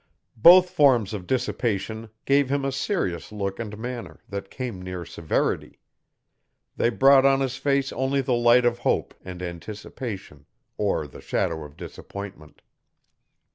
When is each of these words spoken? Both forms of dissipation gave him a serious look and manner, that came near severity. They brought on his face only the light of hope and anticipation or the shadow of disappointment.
Both 0.41 0.71
forms 0.71 1.13
of 1.13 1.27
dissipation 1.27 2.09
gave 2.25 2.49
him 2.49 2.65
a 2.65 2.71
serious 2.71 3.31
look 3.31 3.59
and 3.59 3.77
manner, 3.77 4.19
that 4.29 4.49
came 4.49 4.81
near 4.81 5.05
severity. 5.05 5.77
They 6.75 6.89
brought 6.89 7.23
on 7.23 7.39
his 7.39 7.57
face 7.57 7.93
only 7.93 8.21
the 8.21 8.33
light 8.33 8.65
of 8.65 8.79
hope 8.79 9.13
and 9.23 9.43
anticipation 9.43 10.47
or 10.75 11.05
the 11.05 11.21
shadow 11.21 11.63
of 11.63 11.77
disappointment. 11.77 12.63